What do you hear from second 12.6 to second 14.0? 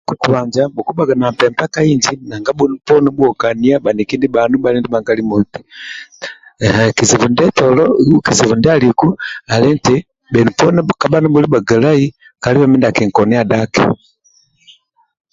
mindia akinkonia daki